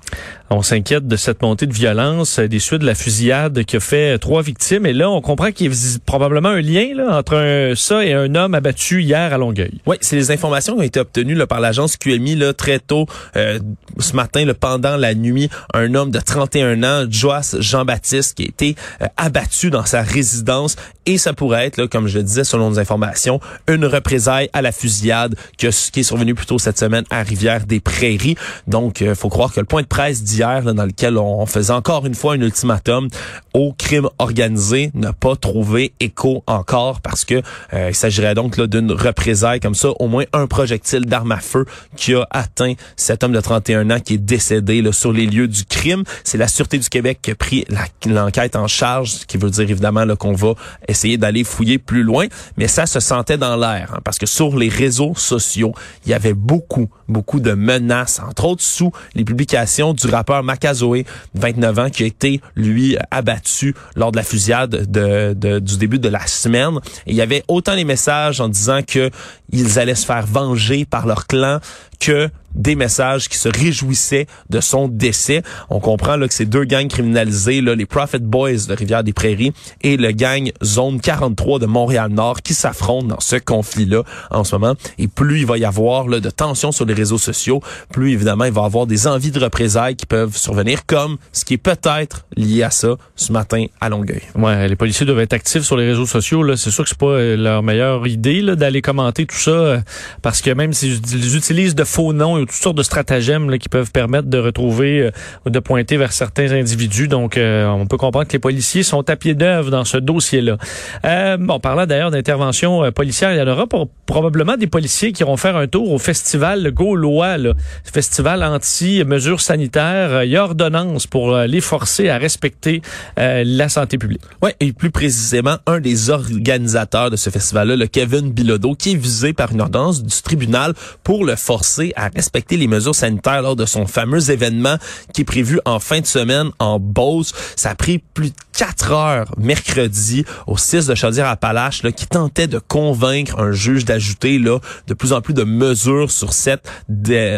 On 0.50 0.55
s'inquiète 0.62 1.06
de 1.06 1.16
cette 1.16 1.42
montée 1.42 1.66
de 1.66 1.72
violence 1.72 2.38
euh, 2.38 2.48
des 2.48 2.58
suites 2.58 2.80
de 2.80 2.86
la 2.86 2.94
fusillade 2.94 3.64
qui 3.64 3.76
a 3.76 3.80
fait 3.80 4.14
euh, 4.14 4.18
trois 4.18 4.42
victimes. 4.42 4.86
Et 4.86 4.92
là, 4.92 5.10
on 5.10 5.20
comprend 5.20 5.52
qu'il 5.52 5.72
y 5.72 5.74
a 5.74 5.98
probablement 6.04 6.50
un 6.50 6.60
lien 6.60 6.94
entre 7.10 7.36
un, 7.36 7.74
ça 7.74 8.04
et 8.04 8.12
un 8.12 8.34
homme 8.34 8.54
abattu 8.54 9.02
hier 9.02 9.32
à 9.32 9.38
Longueuil. 9.38 9.80
Oui, 9.86 9.96
c'est 10.00 10.16
les 10.16 10.30
informations 10.30 10.74
qui 10.74 10.80
ont 10.80 10.84
été 10.84 11.00
obtenues 11.00 11.36
par 11.46 11.60
l'agence 11.60 11.96
QMI 11.96 12.36
là, 12.36 12.52
très 12.52 12.78
tôt 12.78 13.06
euh, 13.36 13.58
ce 13.98 14.14
matin, 14.14 14.46
pendant 14.58 14.96
la 14.96 15.14
nuit. 15.14 15.48
Un 15.74 15.94
homme 15.94 16.10
de 16.10 16.20
31 16.20 16.82
ans, 16.82 17.06
Joas 17.08 17.56
Jean-Baptiste, 17.58 18.34
qui 18.34 18.44
a 18.44 18.46
été 18.46 18.76
abattu 19.16 19.70
dans 19.70 19.84
sa 19.84 20.02
résidence. 20.02 20.76
Et 21.06 21.18
ça 21.18 21.32
pourrait 21.32 21.66
être, 21.66 21.76
là, 21.76 21.86
comme 21.86 22.08
je 22.08 22.18
le 22.18 22.24
disais 22.24 22.44
selon 22.44 22.70
nos 22.70 22.78
informations, 22.78 23.40
une 23.68 23.84
représaille 23.84 24.50
à 24.52 24.62
la 24.62 24.72
fusillade 24.72 25.36
qui, 25.56 25.68
qui 25.92 26.00
est 26.00 26.02
survenue 26.02 26.34
plus 26.34 26.46
tôt 26.46 26.58
cette 26.58 26.78
semaine 26.78 27.04
à 27.10 27.22
Rivière-des-Prairies. 27.22 28.36
Donc, 28.66 29.00
il 29.00 29.14
faut 29.14 29.28
croire 29.28 29.52
que 29.52 29.60
le 29.60 29.66
point 29.66 29.82
de 29.82 29.86
presse 29.86 30.22
dit 30.22 30.40
dans 30.40 30.84
lequel 30.84 31.16
on 31.16 31.46
faisait 31.46 31.72
encore 31.72 32.06
une 32.06 32.14
fois 32.14 32.34
un 32.34 32.40
ultimatum 32.40 33.08
au 33.54 33.72
crime 33.72 34.08
organisé 34.18 34.90
n'a 34.94 35.12
pas 35.12 35.36
trouvé 35.36 35.92
écho 36.00 36.42
encore 36.46 37.00
parce 37.00 37.24
que 37.24 37.42
euh, 37.72 37.88
il 37.88 37.94
s'agirait 37.94 38.34
donc 38.34 38.60
d'une 38.60 38.92
représaille 38.92 39.60
comme 39.60 39.74
ça, 39.74 39.90
au 39.98 40.08
moins 40.08 40.24
un 40.32 40.46
projectile 40.46 41.06
d'arme 41.06 41.32
à 41.32 41.38
feu 41.38 41.64
qui 41.96 42.14
a 42.14 42.26
atteint 42.30 42.74
cet 42.96 43.24
homme 43.24 43.32
de 43.32 43.40
31 43.40 43.90
ans 43.90 44.00
qui 44.00 44.14
est 44.14 44.18
décédé 44.18 44.82
là, 44.82 44.92
sur 44.92 45.12
les 45.12 45.26
lieux 45.26 45.48
du 45.48 45.64
crime. 45.64 46.04
C'est 46.24 46.38
la 46.38 46.48
Sûreté 46.48 46.78
du 46.78 46.88
Québec 46.88 47.20
qui 47.22 47.30
a 47.30 47.34
pris 47.34 47.64
l'enquête 48.06 48.56
en 48.56 48.66
charge, 48.66 49.12
ce 49.12 49.26
qui 49.26 49.38
veut 49.38 49.50
dire 49.50 49.70
évidemment 49.70 50.04
qu'on 50.16 50.34
va 50.34 50.54
essayer 50.88 50.95
d'aller 51.18 51.44
fouiller 51.44 51.78
plus 51.78 52.02
loin, 52.02 52.26
mais 52.56 52.68
ça 52.68 52.86
se 52.86 53.00
sentait 53.00 53.38
dans 53.38 53.56
l'air 53.56 53.92
hein, 53.94 54.00
parce 54.04 54.18
que 54.18 54.26
sur 54.26 54.56
les 54.56 54.68
réseaux 54.68 55.14
sociaux, 55.14 55.72
il 56.04 56.10
y 56.10 56.14
avait 56.14 56.34
beaucoup, 56.34 56.88
beaucoup 57.08 57.40
de 57.40 57.52
menaces, 57.52 58.20
entre 58.26 58.46
autres 58.46 58.62
sous 58.62 58.92
les 59.14 59.24
publications 59.24 59.92
du 59.92 60.06
rappeur 60.08 60.42
Makazoe, 60.42 61.04
29 61.34 61.78
ans, 61.78 61.90
qui 61.90 62.02
a 62.02 62.06
été, 62.06 62.40
lui, 62.54 62.96
abattu 63.10 63.74
lors 63.94 64.12
de 64.12 64.16
la 64.16 64.22
fusillade 64.22 64.90
de, 64.90 65.58
du 65.58 65.76
début 65.76 65.98
de 65.98 66.08
la 66.08 66.26
semaine. 66.26 66.78
Il 67.06 67.14
y 67.14 67.20
avait 67.20 67.44
autant 67.48 67.74
les 67.74 67.84
messages 67.84 68.40
en 68.40 68.48
disant 68.48 68.80
que 68.86 69.10
ils 69.52 69.78
allaient 69.78 69.94
se 69.94 70.06
faire 70.06 70.26
venger 70.26 70.84
par 70.84 71.06
leur 71.06 71.26
clan 71.26 71.60
que 71.98 72.30
des 72.56 72.74
messages 72.74 73.28
qui 73.28 73.36
se 73.36 73.48
réjouissaient 73.48 74.26
de 74.50 74.60
son 74.60 74.88
décès. 74.88 75.42
On 75.70 75.78
comprend 75.78 76.16
là, 76.16 76.26
que 76.26 76.34
ces 76.34 76.46
deux 76.46 76.64
gangs 76.64 76.88
criminalisés, 76.88 77.60
là, 77.60 77.74
les 77.74 77.86
Prophet 77.86 78.18
Boys 78.18 78.66
de 78.68 78.74
Rivière-des-Prairies 78.74 79.52
et 79.82 79.96
le 79.96 80.10
gang 80.12 80.50
Zone 80.64 81.00
43 81.00 81.58
de 81.58 81.66
Montréal-Nord 81.66 82.42
qui 82.42 82.54
s'affrontent 82.54 83.06
dans 83.06 83.20
ce 83.20 83.36
conflit-là 83.36 84.02
en 84.30 84.42
ce 84.42 84.56
moment. 84.56 84.74
Et 84.98 85.06
plus 85.06 85.40
il 85.40 85.46
va 85.46 85.58
y 85.58 85.64
avoir 85.64 86.08
là, 86.08 86.20
de 86.20 86.30
tensions 86.30 86.72
sur 86.72 86.86
les 86.86 86.94
réseaux 86.94 87.18
sociaux, 87.18 87.60
plus 87.92 88.12
évidemment 88.12 88.44
il 88.44 88.52
va 88.52 88.62
y 88.62 88.64
avoir 88.64 88.86
des 88.86 89.06
envies 89.06 89.30
de 89.30 89.38
représailles 89.38 89.96
qui 89.96 90.06
peuvent 90.06 90.36
survenir, 90.36 90.86
comme 90.86 91.18
ce 91.32 91.44
qui 91.44 91.54
est 91.54 91.58
peut-être 91.58 92.26
lié 92.36 92.62
à 92.62 92.70
ça 92.70 92.96
ce 93.16 93.32
matin 93.32 93.66
à 93.80 93.88
Longueuil. 93.88 94.22
Ouais, 94.34 94.66
les 94.68 94.76
policiers 94.76 95.04
doivent 95.04 95.20
être 95.20 95.34
actifs 95.34 95.62
sur 95.62 95.76
les 95.76 95.86
réseaux 95.86 96.06
sociaux. 96.06 96.56
C'est 96.56 96.70
sûr 96.70 96.84
que 96.84 96.88
c'est 96.88 96.98
pas 96.98 97.06
euh, 97.06 97.36
leur 97.36 97.62
meilleure 97.62 98.06
idée 98.06 98.42
d'aller 98.56 98.80
commenter 98.80 99.26
tout 99.26 99.36
ça, 99.36 99.50
euh, 99.50 99.80
parce 100.22 100.40
que 100.40 100.50
même 100.50 100.72
s'ils 100.72 101.36
utilisent 101.36 101.74
de 101.74 101.84
faux 101.86 102.12
noms 102.12 102.38
toutes 102.40 102.52
sortes 102.52 102.76
de 102.76 102.82
stratagèmes 102.82 103.50
là, 103.50 103.58
qui 103.58 103.68
peuvent 103.68 103.90
permettre 103.90 104.28
de 104.28 104.38
retrouver 104.38 105.00
euh, 105.00 105.10
ou 105.44 105.50
de 105.50 105.58
pointer 105.58 105.96
vers 105.96 106.12
certains 106.12 106.52
individus. 106.52 107.08
Donc, 107.08 107.36
euh, 107.36 107.66
on 107.66 107.86
peut 107.86 107.96
comprendre 107.96 108.26
que 108.26 108.32
les 108.32 108.38
policiers 108.38 108.82
sont 108.82 109.08
à 109.08 109.16
pied 109.16 109.34
d'œuvre 109.34 109.70
dans 109.70 109.84
ce 109.84 109.96
dossier-là. 109.96 110.56
Euh, 111.04 111.36
bon, 111.36 111.60
parlant 111.60 111.86
d'ailleurs 111.86 112.10
d'intervention 112.10 112.84
euh, 112.84 112.90
policière, 112.90 113.32
il 113.32 113.38
y 113.38 113.42
en 113.42 113.48
aura 113.48 113.66
pour, 113.66 113.88
probablement 114.06 114.56
des 114.56 114.66
policiers 114.66 115.12
qui 115.12 115.24
vont 115.24 115.36
faire 115.36 115.56
un 115.56 115.66
tour 115.66 115.92
au 115.92 115.98
festival 115.98 116.70
Gaulois, 116.72 117.38
là, 117.38 117.52
festival 117.84 118.42
anti-mesures 118.42 119.40
sanitaires. 119.40 120.24
Il 120.24 120.30
y 120.30 120.36
a 120.36 120.44
ordonnance 120.44 121.06
pour 121.06 121.36
les 121.36 121.60
forcer 121.60 122.08
à 122.08 122.18
respecter 122.18 122.82
la 123.16 123.68
santé 123.68 123.98
publique. 123.98 124.22
Oui, 124.42 124.50
et 124.60 124.72
plus 124.72 124.90
précisément, 124.90 125.56
un 125.66 125.80
des 125.80 126.10
organisateurs 126.10 127.10
de 127.10 127.16
ce 127.16 127.30
festival-là, 127.30 127.76
le 127.76 127.86
Kevin 127.86 128.30
Bilodeau, 128.32 128.74
qui 128.74 128.92
est 128.92 128.96
visé 128.96 129.32
par 129.32 129.52
une 129.52 129.60
ordonnance 129.60 130.02
du 130.02 130.22
tribunal 130.22 130.74
pour 131.02 131.24
le 131.24 131.36
forcer 131.36 131.75
à 131.96 132.08
respecter 132.08 132.56
les 132.56 132.66
mesures 132.66 132.94
sanitaires 132.94 133.42
lors 133.42 133.56
de 133.56 133.66
son 133.66 133.86
fameux 133.86 134.30
événement 134.30 134.76
qui 135.12 135.22
est 135.22 135.24
prévu 135.24 135.60
en 135.64 135.80
fin 135.80 136.00
de 136.00 136.06
semaine 136.06 136.50
en 136.58 136.78
Beauce. 136.78 137.32
Ça 137.56 137.70
a 137.70 137.74
pris 137.74 137.98
plus 137.98 138.30
de 138.30 138.36
quatre 138.56 138.92
heures 138.92 139.32
mercredi 139.36 140.24
au 140.46 140.56
6 140.56 140.86
de 140.86 140.94
Chaudière-Appalaches 140.94 141.82
qui 141.94 142.06
tentait 142.06 142.46
de 142.46 142.58
convaincre 142.58 143.38
un 143.38 143.52
juge 143.52 143.84
d'ajouter 143.84 144.38
de 144.38 144.94
plus 144.94 145.12
en 145.12 145.20
plus 145.20 145.34
de 145.34 145.44
mesures 145.44 146.10
sur 146.10 146.32
cette 146.32 146.68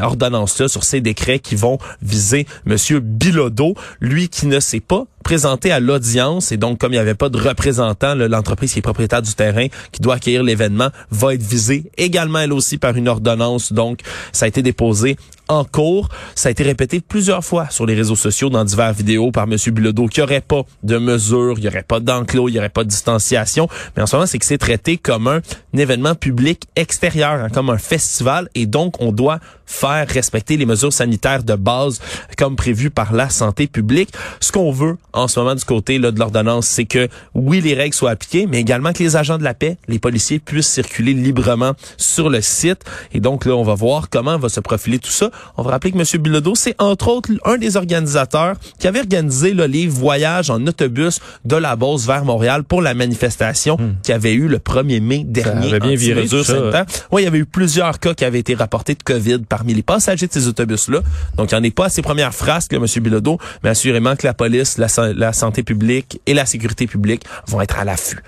ordonnance-là, 0.02 0.68
sur 0.68 0.84
ces 0.84 1.00
décrets 1.00 1.38
qui 1.38 1.54
vont 1.54 1.78
viser 2.02 2.46
Monsieur 2.64 3.00
Bilodeau, 3.00 3.74
lui 4.00 4.28
qui 4.28 4.46
ne 4.46 4.60
sait 4.60 4.80
pas 4.80 5.04
présenté 5.28 5.70
à 5.72 5.78
l'audience 5.78 6.52
et 6.52 6.56
donc 6.56 6.78
comme 6.78 6.92
il 6.92 6.96
n'y 6.96 7.00
avait 7.00 7.12
pas 7.12 7.28
de 7.28 7.36
représentant, 7.36 8.14
l'entreprise 8.14 8.72
qui 8.72 8.78
est 8.78 8.82
propriétaire 8.82 9.20
du 9.20 9.34
terrain 9.34 9.66
qui 9.92 10.00
doit 10.00 10.14
accueillir 10.14 10.42
l'événement 10.42 10.88
va 11.10 11.34
être 11.34 11.42
visée 11.42 11.84
également 11.98 12.38
elle 12.38 12.54
aussi 12.54 12.78
par 12.78 12.96
une 12.96 13.08
ordonnance. 13.08 13.74
Donc 13.74 14.00
ça 14.32 14.46
a 14.46 14.48
été 14.48 14.62
déposé 14.62 15.18
en 15.48 15.64
cours. 15.64 16.08
Ça 16.34 16.48
a 16.48 16.52
été 16.52 16.62
répété 16.62 17.00
plusieurs 17.00 17.44
fois 17.44 17.68
sur 17.70 17.86
les 17.86 17.94
réseaux 17.94 18.16
sociaux 18.16 18.50
dans 18.50 18.64
divers 18.64 18.92
vidéos 18.92 19.32
par 19.32 19.44
M. 19.44 19.56
Bilodeau 19.72 20.06
qu'il 20.06 20.22
n'y 20.22 20.30
aurait 20.30 20.40
pas 20.40 20.62
de 20.82 20.98
mesures, 20.98 21.54
il 21.56 21.62
n'y 21.62 21.68
aurait 21.68 21.82
pas 21.82 22.00
d'enclos, 22.00 22.48
il 22.48 22.52
n'y 22.52 22.58
aurait 22.58 22.68
pas 22.68 22.84
de 22.84 22.88
distanciation. 22.88 23.68
Mais 23.96 24.02
en 24.02 24.06
ce 24.06 24.16
moment, 24.16 24.26
c'est 24.26 24.38
que 24.38 24.46
c'est 24.46 24.58
traité 24.58 24.96
comme 24.96 25.26
un, 25.26 25.40
événement 25.76 26.14
public 26.14 26.64
extérieur, 26.76 27.32
hein, 27.32 27.48
comme 27.52 27.70
un 27.70 27.78
festival. 27.78 28.48
Et 28.54 28.66
donc, 28.66 29.00
on 29.00 29.12
doit 29.12 29.40
faire 29.66 30.08
respecter 30.08 30.56
les 30.56 30.66
mesures 30.66 30.92
sanitaires 30.92 31.42
de 31.44 31.54
base 31.54 32.00
comme 32.36 32.56
prévu 32.56 32.90
par 32.90 33.12
la 33.12 33.28
santé 33.28 33.66
publique. 33.66 34.10
Ce 34.40 34.52
qu'on 34.52 34.72
veut 34.72 34.96
en 35.18 35.28
ce 35.28 35.38
moment 35.40 35.54
du 35.54 35.64
côté 35.64 35.98
là, 35.98 36.10
de 36.10 36.18
l'ordonnance, 36.18 36.66
c'est 36.66 36.84
que 36.84 37.08
oui, 37.34 37.60
les 37.60 37.74
règles 37.74 37.94
soient 37.94 38.10
appliquées, 38.10 38.46
mais 38.46 38.60
également 38.60 38.92
que 38.92 39.02
les 39.02 39.16
agents 39.16 39.38
de 39.38 39.44
la 39.44 39.54
paix, 39.54 39.76
les 39.88 39.98
policiers 39.98 40.38
puissent 40.38 40.68
circuler 40.68 41.12
librement 41.12 41.72
sur 41.96 42.30
le 42.30 42.40
site. 42.40 42.84
Et 43.12 43.20
donc 43.20 43.44
là, 43.44 43.54
on 43.54 43.64
va 43.64 43.74
voir 43.74 44.08
comment 44.10 44.38
va 44.38 44.48
se 44.48 44.60
profiler 44.60 44.98
tout 44.98 45.10
ça. 45.10 45.30
On 45.56 45.62
va 45.62 45.72
rappeler 45.72 45.92
que 45.92 45.98
M. 45.98 46.22
Bilodeau, 46.22 46.54
c'est 46.54 46.74
entre 46.78 47.08
autres 47.08 47.30
un 47.44 47.58
des 47.58 47.76
organisateurs 47.76 48.56
qui 48.78 48.86
avait 48.86 49.00
organisé 49.00 49.54
là, 49.54 49.66
les 49.66 49.86
voyages 49.86 50.50
en 50.50 50.64
autobus 50.66 51.20
de 51.44 51.56
la 51.56 51.76
Beauce 51.76 52.06
vers 52.06 52.24
Montréal 52.24 52.64
pour 52.64 52.82
la 52.82 52.94
manifestation 52.94 53.76
hmm. 53.76 53.96
qui 54.02 54.12
avait 54.12 54.34
eu 54.34 54.48
le 54.48 54.58
1er 54.58 55.00
mai 55.00 55.24
dernier. 55.24 55.62
Ça 55.62 55.76
avait 55.76 55.80
bien 55.80 55.94
viré 55.96 56.26
ça. 56.28 56.84
Oui, 57.10 57.22
il 57.22 57.24
y 57.24 57.28
avait 57.28 57.38
eu 57.38 57.46
plusieurs 57.46 57.98
cas 57.98 58.14
qui 58.14 58.24
avaient 58.24 58.38
été 58.38 58.54
rapportés 58.54 58.94
de 58.94 59.02
COVID 59.02 59.40
parmi 59.48 59.74
les 59.74 59.82
passagers 59.82 60.26
de 60.26 60.32
ces 60.32 60.48
autobus-là. 60.48 61.00
Donc, 61.36 61.50
il 61.50 61.54
n'y 61.54 61.60
en 61.60 61.64
est 61.64 61.74
pas 61.74 61.86
à 61.86 61.88
ses 61.88 62.02
premières 62.02 62.34
phrases 62.34 62.68
que 62.68 62.76
M. 62.76 62.84
Bilodeau, 63.02 63.38
mais 63.62 63.70
assurément 63.70 64.16
que 64.16 64.26
la 64.26 64.34
police, 64.34 64.78
la, 64.78 64.88
la 65.16 65.32
santé 65.32 65.62
publique 65.62 66.20
et 66.26 66.34
la 66.34 66.46
sécurité 66.46 66.86
publique 66.86 67.24
vont 67.46 67.60
être 67.60 67.78
à 67.78 67.84
l'affût. 67.84 68.22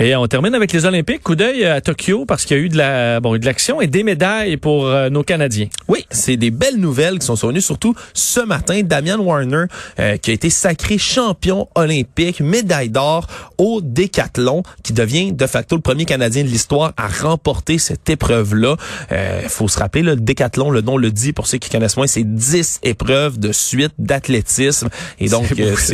Et 0.00 0.16
on 0.16 0.26
termine 0.26 0.56
avec 0.56 0.72
les 0.72 0.86
Olympiques. 0.86 1.22
Coup 1.22 1.36
d'œil 1.36 1.64
à 1.64 1.80
Tokyo 1.80 2.24
parce 2.26 2.44
qu'il 2.44 2.56
y 2.56 2.60
a 2.60 2.62
eu 2.64 2.68
de 2.68 2.76
la 2.76 3.20
bon 3.20 3.38
de 3.38 3.44
l'action 3.44 3.80
et 3.80 3.86
des 3.86 4.02
médailles 4.02 4.56
pour 4.56 4.86
euh, 4.86 5.08
nos 5.08 5.22
Canadiens. 5.22 5.68
Oui, 5.86 6.04
c'est 6.10 6.36
des 6.36 6.50
belles 6.50 6.78
nouvelles 6.78 7.20
qui 7.20 7.26
sont 7.26 7.36
survenues 7.36 7.60
surtout 7.60 7.94
ce 8.12 8.40
matin. 8.40 8.82
Damian 8.82 9.20
Warner 9.20 9.66
euh, 10.00 10.16
qui 10.16 10.32
a 10.32 10.34
été 10.34 10.50
sacré 10.50 10.98
champion 10.98 11.68
olympique, 11.76 12.40
médaille 12.40 12.90
d'or 12.90 13.28
au 13.56 13.80
décathlon, 13.82 14.64
qui 14.82 14.94
devient 14.94 15.32
de 15.32 15.46
facto 15.46 15.76
le 15.76 15.82
premier 15.82 16.06
Canadien 16.06 16.42
de 16.42 16.48
l'histoire 16.48 16.92
à 16.96 17.06
remporter 17.06 17.78
cette 17.78 18.10
épreuve-là. 18.10 18.76
Il 19.12 19.16
euh, 19.16 19.48
faut 19.48 19.68
se 19.68 19.78
rappeler 19.78 20.02
le 20.02 20.16
décathlon, 20.16 20.72
le 20.72 20.80
nom 20.80 20.96
le 20.96 21.12
dit 21.12 21.32
pour 21.32 21.46
ceux 21.46 21.58
qui 21.58 21.70
connaissent 21.70 21.96
moins, 21.96 22.08
c'est 22.08 22.24
10 22.24 22.80
épreuves 22.82 23.38
de 23.38 23.52
suite 23.52 23.92
d'athlétisme. 24.00 24.88
Et 25.20 25.28
donc 25.28 25.46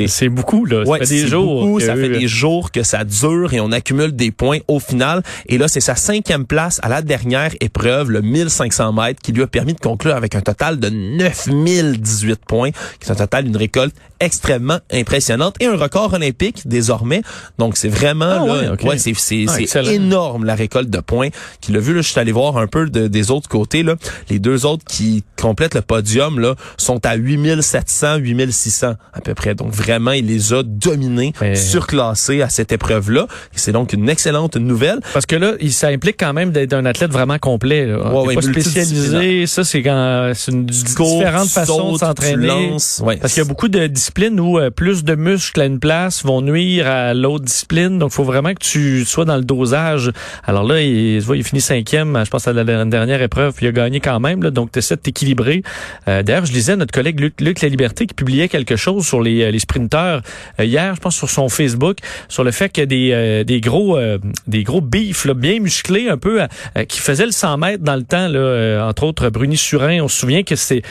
c'est 0.06 0.28
beaucoup 0.30 0.64
là. 0.64 0.86
Ça 0.86 1.04
fait 1.04 1.06
des 1.06 1.26
jours. 1.26 1.80
ça 1.82 1.96
fait 1.96 2.08
des 2.08 2.28
jours 2.28 2.70
que 2.70 2.82
ça 2.82 3.04
dure 3.04 3.52
et 3.52 3.60
on 3.60 3.70
a 3.72 3.80
cumule 3.90 4.14
des 4.14 4.30
points 4.30 4.58
au 4.68 4.78
final. 4.78 5.22
Et 5.46 5.58
là, 5.58 5.66
c'est 5.66 5.80
sa 5.80 5.96
cinquième 5.96 6.46
place 6.46 6.78
à 6.82 6.88
la 6.88 7.02
dernière 7.02 7.50
épreuve, 7.60 8.10
le 8.10 8.22
1500 8.22 8.92
mètres, 8.92 9.20
qui 9.20 9.32
lui 9.32 9.42
a 9.42 9.48
permis 9.48 9.74
de 9.74 9.80
conclure 9.80 10.14
avec 10.14 10.36
un 10.36 10.42
total 10.42 10.78
de 10.78 10.88
9018 10.88 12.40
points, 12.46 12.70
qui 12.70 13.08
est 13.08 13.10
un 13.10 13.16
total 13.16 13.44
d'une 13.44 13.56
récolte 13.56 13.94
extrêmement 14.20 14.78
impressionnante 14.92 15.56
et 15.60 15.66
un 15.66 15.76
record 15.76 16.12
olympique 16.12 16.68
désormais. 16.68 17.22
Donc 17.58 17.76
c'est 17.76 17.88
vraiment 17.88 18.24
ah 18.24 18.46
là, 18.46 18.76
ouais, 18.82 18.98
c'est 18.98 19.14
c'est 19.14 19.46
ah, 19.48 19.82
énorme 19.82 20.44
la 20.44 20.54
récolte 20.54 20.90
de 20.90 21.00
points 21.00 21.28
qu'il 21.60 21.76
a 21.76 21.80
vu 21.80 21.94
là, 21.94 22.02
je 22.02 22.10
suis 22.10 22.20
allé 22.20 22.32
voir 22.32 22.58
un 22.58 22.66
peu 22.66 22.88
de, 22.88 23.08
des 23.08 23.30
autres 23.30 23.48
côtés 23.48 23.82
là, 23.82 23.96
les 24.28 24.38
deux 24.38 24.66
autres 24.66 24.84
qui 24.84 25.24
complètent 25.40 25.74
le 25.74 25.80
podium 25.80 26.38
là 26.38 26.54
sont 26.76 27.04
à 27.06 27.14
8700 27.14 28.16
8600 28.18 28.94
à 29.14 29.20
peu 29.20 29.34
près. 29.34 29.54
Donc 29.54 29.72
vraiment 29.72 30.12
il 30.12 30.26
les 30.26 30.52
a 30.52 30.62
dominés, 30.62 31.32
surclassés 31.54 32.42
à 32.42 32.50
cette 32.50 32.72
épreuve 32.72 33.10
là. 33.10 33.26
C'est 33.54 33.72
donc 33.72 33.79
une 33.84 34.08
excellente 34.08 34.56
nouvelle 34.56 35.00
parce 35.12 35.26
que 35.26 35.36
là 35.36 35.52
ça 35.70 35.88
implique 35.88 36.16
quand 36.18 36.32
même 36.32 36.50
d'être 36.50 36.72
un 36.72 36.84
athlète 36.84 37.10
vraiment 37.10 37.38
complet 37.38 37.86
là. 37.86 38.12
Ouais, 38.12 38.34
pas 38.34 38.42
spécialisé, 38.42 39.46
ça 39.46 39.64
c'est 39.64 39.82
quand 39.82 40.32
c'est 40.34 40.52
une 40.52 40.66
différente 40.66 41.48
façon 41.48 41.92
de 41.92 41.98
s'entraîner 41.98 42.76
parce 43.20 43.34
qu'il 43.34 43.42
y 43.42 43.46
a 43.46 43.48
beaucoup 43.48 43.68
de 43.68 43.86
discipline 43.86 44.38
où 44.40 44.58
euh, 44.58 44.70
plus 44.70 45.04
de 45.04 45.14
muscles 45.14 45.60
à 45.60 45.66
une 45.66 45.78
place 45.78 46.24
vont 46.24 46.42
nuire 46.42 46.86
à 46.86 47.14
l'autre 47.14 47.44
discipline. 47.44 47.98
Donc, 47.98 48.10
il 48.12 48.14
faut 48.14 48.24
vraiment 48.24 48.52
que 48.52 48.62
tu 48.62 49.04
sois 49.04 49.24
dans 49.24 49.36
le 49.36 49.44
dosage. 49.44 50.10
Alors 50.44 50.64
là, 50.64 50.80
il, 50.80 51.16
il 51.16 51.44
finit 51.44 51.60
cinquième, 51.60 52.20
je 52.24 52.30
pense, 52.30 52.48
à 52.48 52.52
la 52.52 52.64
dernière 52.64 53.22
épreuve, 53.22 53.54
puis 53.54 53.66
il 53.66 53.68
a 53.68 53.72
gagné 53.72 54.00
quand 54.00 54.20
même. 54.20 54.42
Là, 54.42 54.50
donc, 54.50 54.72
tu 54.72 54.78
essaies 54.78 54.96
de 54.96 55.00
t'équilibrer. 55.00 55.62
Euh, 56.08 56.22
D'ailleurs, 56.22 56.46
je 56.46 56.52
lisais 56.52 56.76
notre 56.76 56.92
collègue 56.92 57.20
Luc, 57.20 57.40
Luc 57.40 57.60
La 57.60 57.68
Liberté 57.68 58.06
qui 58.06 58.14
publiait 58.14 58.48
quelque 58.48 58.76
chose 58.76 59.06
sur 59.06 59.20
les, 59.20 59.42
euh, 59.42 59.50
les 59.50 59.58
sprinteurs 59.58 60.22
euh, 60.58 60.64
hier, 60.64 60.94
je 60.94 61.00
pense, 61.00 61.16
sur 61.16 61.30
son 61.30 61.48
Facebook, 61.48 61.98
sur 62.28 62.44
le 62.44 62.50
fait 62.50 62.70
que 62.70 62.82
des, 62.82 63.44
des 63.44 63.60
gros 63.70 63.98
des 64.46 64.64
gros 64.64 64.80
bifs 64.80 65.24
là, 65.24 65.34
bien 65.34 65.60
musclés, 65.60 66.08
un 66.08 66.16
peu, 66.16 66.40
qui 66.88 66.98
faisaient 66.98 67.26
le 67.26 67.32
100 67.32 67.58
mètres 67.58 67.84
dans 67.84 67.96
le 67.96 68.02
temps, 68.02 68.28
là, 68.28 68.86
entre 68.88 69.04
autres 69.04 69.30
Bruni 69.30 69.56
Surin. 69.56 70.00
On 70.02 70.08
se 70.08 70.18
souvient 70.18 70.42
que 70.42 70.56
c'est 70.56 70.82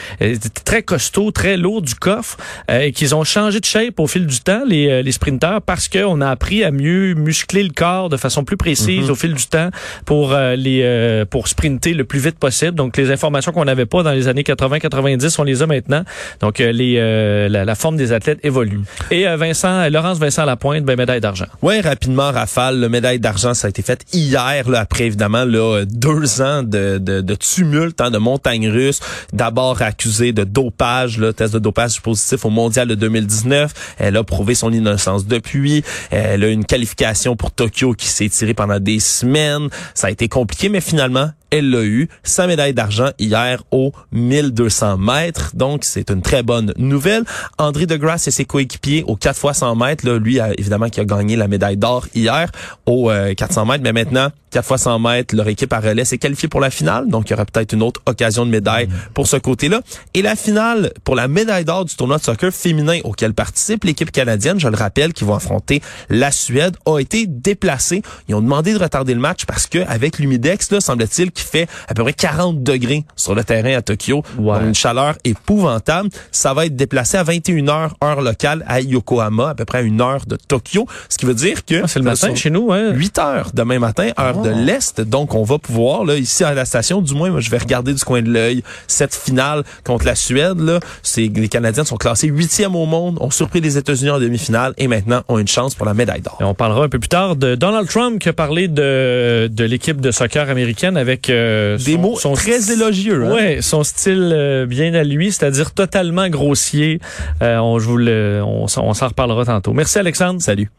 très 0.65 0.83
costaud, 0.83 1.31
très 1.31 1.57
lourd 1.57 1.81
du 1.81 1.95
coffre, 1.95 2.37
et 2.71 2.91
qu'ils 2.91 3.09
ils 3.09 3.15
ont 3.15 3.23
changé 3.23 3.59
de 3.59 3.65
shape 3.65 3.99
au 3.99 4.05
fil 4.05 4.27
du 4.27 4.39
temps, 4.39 4.61
les, 4.67 4.87
euh, 4.87 5.01
les 5.01 5.11
sprinteurs, 5.11 5.63
parce 5.63 5.87
qu'on 5.87 6.21
a 6.21 6.29
appris 6.29 6.63
à 6.63 6.69
mieux 6.69 7.15
muscler 7.15 7.63
le 7.63 7.71
corps 7.71 8.07
de 8.07 8.17
façon 8.17 8.43
plus 8.43 8.55
précise 8.55 9.05
mhm. 9.05 9.09
au 9.09 9.15
fil 9.15 9.33
du 9.33 9.47
temps 9.47 9.71
pour 10.05 10.33
euh, 10.33 10.55
les 10.55 10.81
euh, 10.83 11.25
pour 11.25 11.47
sprinter 11.47 11.95
le 11.95 12.03
plus 12.03 12.19
vite 12.19 12.37
possible. 12.37 12.73
Donc 12.73 12.97
les 12.97 13.09
informations 13.09 13.51
qu'on 13.51 13.65
n'avait 13.65 13.87
pas 13.87 14.03
dans 14.03 14.11
les 14.11 14.27
années 14.27 14.43
80-90, 14.43 15.37
on 15.39 15.43
les 15.43 15.63
a 15.63 15.65
maintenant. 15.65 16.03
Donc 16.39 16.59
les 16.59 17.49
la, 17.49 17.75
forme 17.75 17.97
des 17.97 18.11
athlètes 18.11 18.39
évolue. 18.43 18.81
Et 19.09 19.25
Vincent, 19.25 19.89
Laurence 19.89 20.19
Vincent 20.19 20.45
Lapointe, 20.45 20.83
ben 20.83 20.95
médaille 20.95 21.21
d'argent. 21.21 21.45
Oui, 21.63 21.81
rapidement, 21.81 22.29
Rafale, 22.69 22.79
le 22.79 22.89
médaille 22.89 23.19
d'argent, 23.19 23.53
ça 23.53 23.67
a 23.67 23.69
été 23.69 23.81
fait 23.81 24.05
hier, 24.13 24.69
là, 24.69 24.79
après 24.79 25.05
évidemment 25.05 25.45
là, 25.45 25.83
deux 25.85 26.41
ans 26.41 26.63
de, 26.63 26.97
de, 26.97 27.21
de 27.21 27.35
tumulte, 27.35 28.01
hein, 28.01 28.11
de 28.11 28.17
montagne 28.17 28.69
russe. 28.69 28.99
D'abord 29.33 29.81
accusé 29.81 30.31
de 30.31 30.43
dopage, 30.43 31.17
là, 31.17 31.33
test 31.33 31.53
de 31.53 31.59
dopage 31.59 32.01
positif 32.01 32.45
au 32.45 32.49
mondial 32.49 32.87
de 32.87 32.95
2019. 32.95 33.95
Elle 33.97 34.17
a 34.17 34.23
prouvé 34.23 34.55
son 34.55 34.71
innocence 34.71 35.25
depuis. 35.25 35.83
Elle 36.11 36.43
a 36.43 36.47
une 36.47 36.65
qualification 36.65 37.35
pour 37.35 37.51
Tokyo 37.51 37.93
qui 37.93 38.07
s'est 38.07 38.29
tirée 38.29 38.53
pendant 38.53 38.79
des 38.79 38.99
semaines. 38.99 39.69
Ça 39.93 40.07
a 40.07 40.11
été 40.11 40.27
compliqué, 40.27 40.69
mais 40.69 40.81
finalement, 40.81 41.31
elle 41.51 41.69
l'a 41.69 41.83
eu. 41.83 42.09
Sa 42.23 42.47
médaille 42.47 42.73
d'argent 42.73 43.09
hier 43.19 43.63
au 43.71 43.91
1200 44.11 44.97
mètres. 44.97 45.51
Donc, 45.55 45.83
c'est 45.83 46.09
une 46.09 46.21
très 46.21 46.43
bonne 46.43 46.73
nouvelle. 46.77 47.23
André 47.57 47.85
Degrasse 47.85 48.27
et 48.27 48.31
ses 48.31 48.45
coéquipiers 48.45 49.03
au 49.07 49.15
4 49.15 49.37
fois 49.37 49.53
100 49.53 49.75
mètres. 49.75 50.05
Là, 50.05 50.19
lui, 50.19 50.39
évidemment, 50.57 50.89
qui 50.89 50.99
a 50.99 51.05
gagné 51.05 51.35
la 51.35 51.47
médaille 51.47 51.77
d'or 51.77 52.07
hier 52.13 52.51
au 52.85 53.11
400 53.37 53.61
euh, 53.61 53.65
mètres. 53.65 53.83
Mais 53.83 53.93
maintenant, 53.93 54.29
4 54.51 54.65
fois 54.65 54.77
100 54.77 54.99
mètres, 54.99 55.35
leur 55.35 55.47
équipe 55.47 55.71
à 55.73 55.79
relais 55.79 56.05
s'est 56.05 56.17
qualifiée 56.17 56.49
pour 56.49 56.59
la 56.59 56.69
finale. 56.69 57.07
Donc, 57.07 57.29
il 57.29 57.31
y 57.31 57.33
aura 57.33 57.45
peut-être 57.45 57.73
une 57.73 57.83
autre 57.83 58.01
occasion 58.05 58.45
de 58.45 58.51
médaille 58.51 58.87
mm. 58.87 58.93
pour 59.13 59.27
ce 59.27 59.37
côté-là. 59.37 59.81
Et 60.13 60.21
la 60.21 60.35
finale 60.35 60.91
pour 61.03 61.15
la 61.15 61.27
médaille 61.27 61.65
d'or 61.65 61.85
du 61.85 61.95
tournoi 61.95 62.17
de 62.17 62.23
soccer 62.23 62.51
féminin 62.51 62.99
auquel 63.03 63.33
participe 63.33 63.83
l'équipe 63.83 64.11
canadienne, 64.11 64.59
je 64.59 64.67
le 64.67 64.75
rappelle, 64.75 65.13
qui 65.13 65.23
va 65.23 65.35
affronter 65.35 65.81
la 66.09 66.31
Suède, 66.31 66.77
a 66.85 66.99
été 66.99 67.25
déplacée. 67.27 68.01
Ils 68.27 68.35
ont 68.35 68.41
demandé 68.41 68.73
de 68.73 68.79
retarder 68.79 69.13
le 69.13 69.19
match 69.19 69.45
parce 69.45 69.67
que 69.67 69.79
avec 69.87 70.19
l'humidex, 70.19 70.71
là, 70.71 70.81
semble-t-il 70.81 71.31
qui 71.39 71.45
fait 71.45 71.67
à 71.87 71.93
peu 71.93 72.03
près 72.03 72.13
40 72.13 72.63
degrés 72.63 73.05
sur 73.15 73.35
le 73.35 73.43
terrain 73.43 73.75
à 73.75 73.81
Tokyo. 73.81 74.23
une 74.37 74.75
chaleur 74.75 75.15
épouvantable. 75.23 76.09
Ça 76.31 76.53
va 76.53 76.65
être 76.65 76.75
déplacé 76.75 77.17
à 77.17 77.23
21 77.23 77.65
h 77.65 77.89
heure 78.03 78.21
locale 78.21 78.63
à 78.67 78.81
Yokohama, 78.81 79.49
à 79.49 79.55
peu 79.55 79.65
près 79.65 79.79
à 79.79 79.81
une 79.81 80.01
heure 80.01 80.25
de 80.25 80.35
Tokyo. 80.35 80.87
Ce 81.09 81.17
qui 81.17 81.25
veut 81.25 81.33
dire 81.33 81.65
que... 81.65 81.83
Ah, 81.83 81.87
c'est 81.87 81.99
le 81.99 82.05
matin 82.05 82.33
chez 82.35 82.49
nous, 82.49 82.71
hein? 82.71 82.91
8 82.93 83.19
heures 83.19 83.49
demain 83.53 83.79
matin, 83.79 84.09
heure 84.19 84.41
de 84.41 84.51
ah. 84.51 84.57
l'Est. 84.57 85.01
Donc, 85.01 85.33
on 85.35 85.43
va 85.43 85.57
pouvoir, 85.57 86.05
là, 86.05 86.15
ici 86.15 86.43
à 86.43 86.53
la 86.53 86.65
station, 86.65 87.01
du 87.01 87.13
moins, 87.13 87.29
moi, 87.29 87.39
je 87.39 87.49
vais 87.49 87.57
regarder 87.57 87.93
du 87.93 88.03
coin 88.03 88.21
de 88.21 88.29
l'œil 88.29 88.63
cette 88.87 89.15
finale 89.15 89.63
contre 89.83 90.05
la 90.05 90.15
Suède. 90.15 90.59
Là, 90.59 90.79
c'est 91.03 91.29
les 91.39 91.47
Canadiens 91.47 91.83
sont 91.83 91.97
classés 91.97 92.27
huitième 92.27 92.75
au 92.75 92.85
monde, 92.85 93.17
ont 93.21 93.31
surpris 93.31 93.61
les 93.61 93.77
États-Unis 93.77 94.11
en 94.11 94.19
demi-finale 94.19 94.73
et 94.77 94.87
maintenant 94.87 95.23
ont 95.27 95.39
une 95.39 95.47
chance 95.47 95.75
pour 95.75 95.85
la 95.85 95.93
médaille 95.93 96.21
d'or. 96.21 96.37
On 96.41 96.53
parlera 96.53 96.83
un 96.83 96.89
peu 96.89 96.99
plus 96.99 97.09
tard 97.09 97.35
de 97.35 97.55
Donald 97.55 97.87
Trump 97.87 98.19
qui 98.19 98.29
a 98.29 98.33
parlé 98.33 98.67
de, 98.67 99.49
de 99.51 99.63
l'équipe 99.63 100.01
de 100.01 100.11
soccer 100.11 100.49
américaine 100.49 100.97
avec 100.97 101.28
euh, 101.29 101.77
des 101.77 101.97
mots 101.97 102.17
sont 102.17 102.33
très 102.33 102.71
élogieux. 102.71 103.25
Hein? 103.25 103.33
Ouais, 103.33 103.61
son 103.61 103.83
style 103.83 104.31
euh, 104.33 104.65
bien 104.65 104.93
à 104.93 105.03
lui, 105.03 105.31
c'est-à-dire 105.31 105.71
totalement 105.71 106.29
grossier. 106.29 106.99
Euh, 107.41 107.57
on, 107.57 107.79
je 107.79 107.85
vous 107.85 107.97
le, 107.97 108.41
on, 108.43 108.65
on 108.65 108.93
s'en 108.93 109.07
reparlera 109.07 109.45
tantôt. 109.45 109.73
Merci 109.73 109.99
Alexandre. 109.99 110.41
Salut. 110.41 110.69